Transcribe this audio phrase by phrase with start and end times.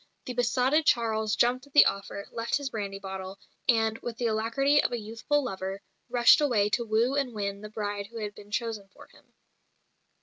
[0.25, 3.37] The besotted Charles jumped at the offer; left his brandy bottle,
[3.69, 7.69] and, with the alacrity of a youthful lover, rushed away to woo and win the
[7.69, 9.33] bride who had been chosen for him.